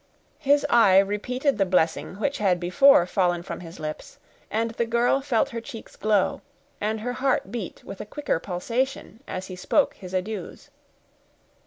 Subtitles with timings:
[0.39, 4.17] His eye repeated the blessing which had before fallen from his lips,
[4.49, 6.41] and the girl felt her cheeks glow,
[6.81, 10.71] and her heart beat with a quicker pulsation, as he spoke his adieus.